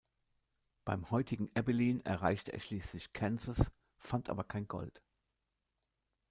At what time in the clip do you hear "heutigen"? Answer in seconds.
1.11-1.51